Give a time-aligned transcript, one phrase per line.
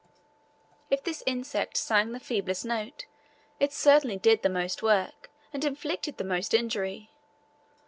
[0.89, 3.05] If this insect sang the feeblest note,
[3.59, 7.11] it certainly did the most work, and inflicted the most injury.